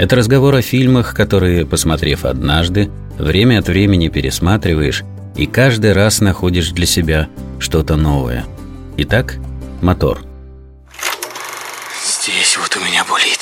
[0.00, 5.02] Это разговор о фильмах, которые, посмотрев однажды, время от времени пересматриваешь
[5.36, 8.46] и каждый раз находишь для себя что-то новое.
[8.96, 9.34] Итак,
[9.82, 10.22] мотор.
[12.02, 13.40] Здесь вот у меня болит.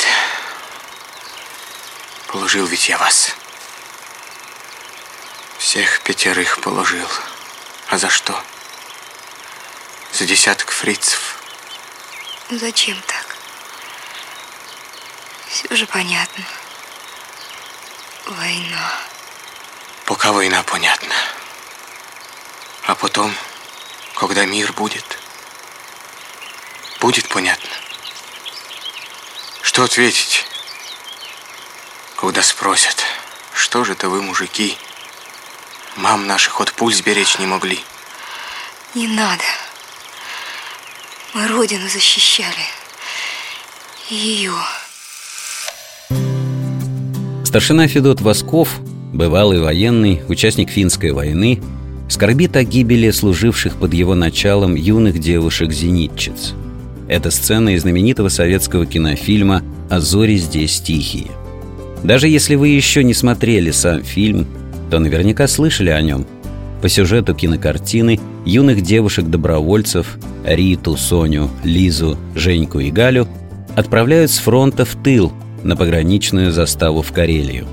[2.27, 3.37] Положил ведь я вас.
[5.59, 7.06] Всех пятерых положил.
[7.88, 8.34] А за что?
[10.12, 11.40] За десяток фрицев.
[12.51, 13.17] Зачем так?
[15.58, 16.44] Все же понятно.
[18.26, 18.92] Война.
[20.04, 21.16] Пока война понятна.
[22.84, 23.34] А потом,
[24.15, 25.18] когда мир будет,
[27.00, 27.70] будет понятно.
[29.60, 30.46] Что ответить,
[32.15, 33.04] когда спросят,
[33.52, 34.78] что же это вы, мужики,
[35.96, 37.84] мам наших от пуль сберечь не могли?
[38.95, 39.45] Не надо.
[41.32, 42.65] Мы Родину защищали.
[44.09, 44.54] Ее.
[47.49, 48.79] Старшина Федот Восков,
[49.15, 51.63] бывалый военный, участник финской войны,
[52.07, 56.52] скорбит о гибели служивших под его началом юных девушек-зенитчиц.
[57.09, 61.29] Это сцена из знаменитого советского кинофильма «А зори здесь тихие».
[62.05, 64.47] Даже если вы еще не смотрели сам фильм,
[64.91, 66.27] то наверняка слышали о нем.
[66.83, 73.27] По сюжету кинокартины юных девушек-добровольцев Риту, Соню, Лизу, Женьку и Галю
[73.75, 75.33] отправляют с фронта в тыл–
[75.69, 77.66] на пограничную заставу в Карелию.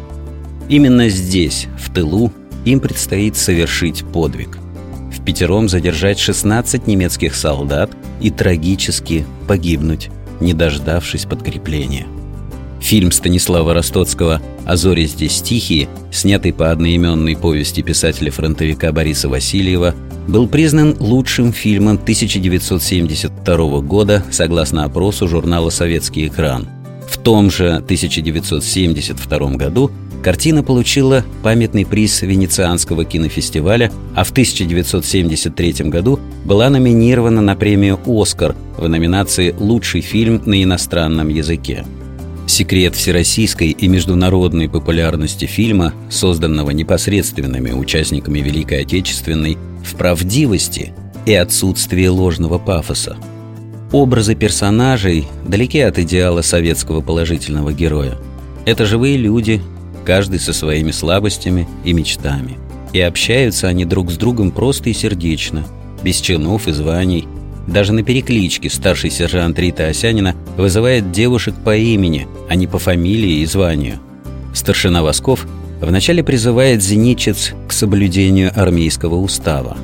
[0.68, 2.32] Именно здесь, в тылу,
[2.66, 4.58] им предстоит совершить подвиг.
[5.16, 7.90] В пятером задержать 16 немецких солдат
[8.20, 10.10] и трагически погибнуть,
[10.42, 12.06] не дождавшись подкрепления.
[12.82, 19.96] Фильм Станислава Ростоцкого «А зори здесь тихие», снятый по одноименной повести писателя-фронтовика Бориса Васильева,
[20.28, 26.75] был признан лучшим фильмом 1972 года согласно опросу журнала «Советский экран»,
[27.26, 29.90] том же 1972 году
[30.24, 38.56] картина получила памятный приз Венецианского кинофестиваля, а в 1973 году была номинирована на премию «Оскар»
[38.78, 41.84] в номинации «Лучший фильм на иностранном языке».
[42.46, 50.94] Секрет всероссийской и международной популярности фильма, созданного непосредственными участниками Великой Отечественной, в правдивости
[51.26, 53.18] и отсутствии ложного пафоса–
[53.96, 58.18] Образы персонажей далеки от идеала советского положительного героя.
[58.66, 59.62] Это живые люди,
[60.04, 62.58] каждый со своими слабостями и мечтами.
[62.92, 65.64] И общаются они друг с другом просто и сердечно,
[66.04, 67.26] без чинов и званий.
[67.68, 73.40] Даже на перекличке старший сержант Рита Осянина вызывает девушек по имени, а не по фамилии
[73.40, 74.00] и званию.
[74.54, 75.48] Старшина Восков
[75.80, 79.78] вначале призывает зенитчиц к соблюдению армейского устава.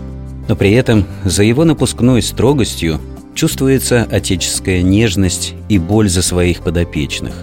[0.50, 3.00] Но при этом за его напускной строгостью
[3.36, 7.34] Чувствуется отеческая нежность и боль за своих подопечных.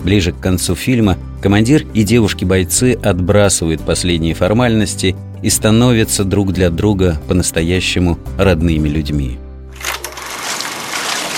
[0.00, 7.20] Ближе к концу фильма командир и девушки-бойцы отбрасывают последние формальности и становятся друг для друга
[7.28, 9.38] по-настоящему родными людьми.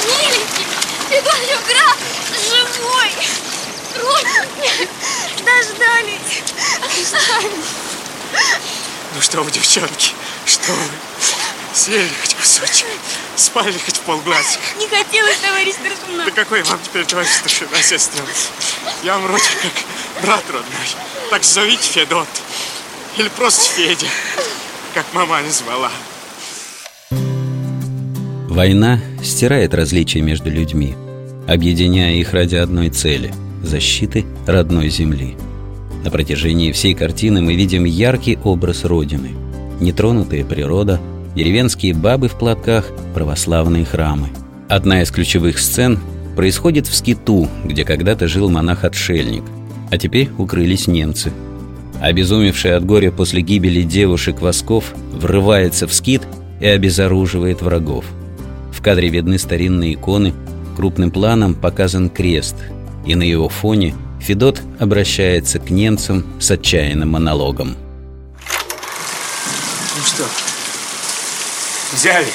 [0.05, 0.67] Миленький,
[1.11, 1.99] Иван граф,
[2.49, 3.11] живой!
[3.97, 4.89] Родненький,
[5.45, 6.43] дождались,
[6.81, 7.75] дождались.
[9.15, 10.13] Ну что вы, девчонки,
[10.45, 11.44] что вы?
[11.75, 12.87] Съели хоть кусочек?
[13.35, 14.63] Спали хоть в полглазика?
[14.79, 16.25] Не хотелось, товарищ старшина.
[16.25, 18.25] Да какой вам теперь товарищ старшина, сестра?
[19.03, 20.89] Я вам вроде как брат родной.
[21.31, 22.29] Так зовите Федот.
[23.19, 24.07] Или просто Федя,
[24.95, 25.91] как мама назвала.
[28.49, 30.95] Война стирает различия между людьми,
[31.49, 33.35] объединяя их ради одной цели–
[33.65, 35.37] защиты родной земли.
[36.05, 39.35] На протяжении всей картины мы видим яркий образ Родины,
[39.81, 41.01] нетронутая природа–
[41.35, 44.29] деревенские бабы в платках, православные храмы.
[44.69, 45.99] Одна из ключевых сцен
[46.37, 49.45] происходит в Скиту, где когда-то жил монах-отшельник,
[49.91, 51.33] а теперь укрылись немцы.
[52.01, 56.23] Обезумевший от горя после гибели девушек Восков врывается в Скит
[56.61, 58.05] и обезоруживает врагов.
[58.73, 60.33] В кадре видны старинные иконы,
[60.77, 62.57] крупным планом показан крест,
[63.07, 67.77] и на его фоне Федот обращается к немцам с отчаянным монологом.
[69.97, 70.25] Ну что,
[71.95, 72.27] Взяли.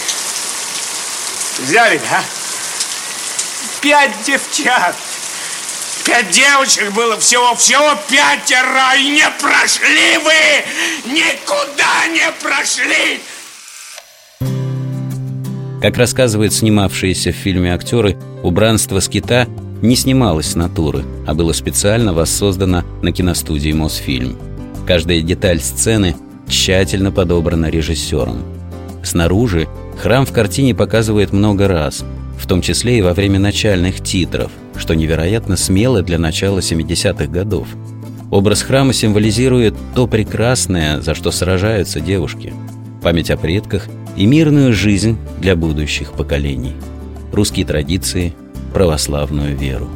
[1.60, 2.24] Взяли, да?
[3.82, 4.96] Пять девчат.
[6.06, 11.12] Пять девочек было всего, всего пятеро, и не прошли вы!
[11.12, 13.20] Никуда не прошли!
[15.82, 19.46] Как рассказывают снимавшиеся в фильме актеры, убранство скита
[19.82, 24.38] не снималось с натуры, а было специально воссоздано на киностудии «Мосфильм».
[24.88, 26.16] Каждая деталь сцены
[26.48, 28.59] тщательно подобрана режиссером.
[29.04, 29.68] Снаружи
[30.02, 32.04] храм в картине показывает много раз,
[32.38, 37.68] в том числе и во время начальных титров, что невероятно смело для начала 70-х годов.
[38.32, 42.54] Образ храма символизирует то прекрасное, за что сражаются девушки,
[43.02, 46.74] память о предках и мирную жизнь для будущих поколений,
[47.32, 48.34] русские традиции,
[48.74, 49.90] православную веру.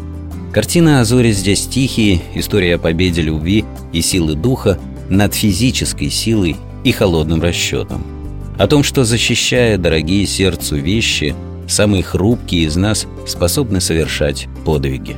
[0.52, 4.80] Картина о зоре здесь тихие, история о победе любви и силы духа
[5.10, 8.13] над физической силой и холодным расчетом.
[8.58, 11.36] О том, что защищая дорогие сердцу вещи,
[11.68, 15.16] самые хрупкие из нас способны совершать подвиги.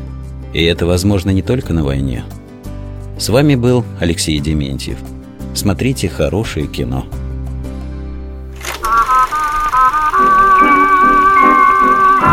[0.53, 2.23] И это возможно не только на войне.
[3.19, 4.97] С вами был Алексей Дементьев.
[5.53, 7.05] Смотрите хорошее кино.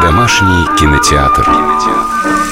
[0.03, 1.45] Домашний кинотеатр.
[1.45, 2.52] кинотеатр.